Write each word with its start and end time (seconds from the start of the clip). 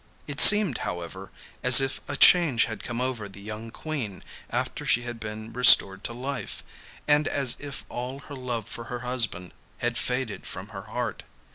It 0.25 0.41
seemed, 0.41 0.79
however, 0.79 1.29
as 1.61 1.79
if 1.79 2.01
a 2.07 2.15
change 2.17 2.63
had 2.63 2.81
come 2.81 2.99
over 2.99 3.29
the 3.29 3.39
young 3.39 3.69
Queen 3.69 4.23
after 4.49 4.83
she 4.83 5.03
had 5.03 5.19
been 5.19 5.53
restored 5.53 6.03
to 6.05 6.11
life, 6.13 6.63
and 7.07 7.27
as 7.27 7.57
if 7.59 7.85
all 7.87 8.17
her 8.21 8.33
love 8.35 8.67
for 8.67 8.85
her 8.85 9.01
husband 9.01 9.53
had 9.77 9.99
faded 9.99 10.47
from 10.47 10.69
her 10.69 10.85
heart. 10.89 11.21